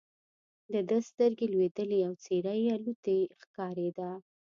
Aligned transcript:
د 0.71 0.73
ده 0.89 0.97
سترګې 1.09 1.45
لوېدلې 1.53 1.99
او 2.07 2.13
څېره 2.23 2.53
یې 2.61 2.69
الوتې 2.77 3.19
ښکارېده. 3.41 4.09